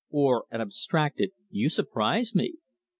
or 0.09 0.45
an 0.49 0.59
abstracted 0.59 1.29
"You 1.51 1.69
surprise 1.69 2.33
me!" 2.33 2.55